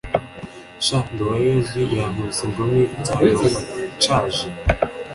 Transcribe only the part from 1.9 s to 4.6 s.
yankubise ingumi nzayumva nshyaje